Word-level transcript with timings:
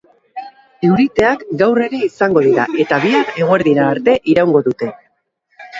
Euriteek 0.87 1.43
gaur 1.63 1.81
ere 1.89 2.01
izango 2.09 2.43
dira, 2.49 2.67
eta 2.87 3.01
bihar 3.05 3.31
eguerdira 3.45 3.87
arte 3.93 4.19
iraungo 4.35 4.69
dute. 4.73 4.91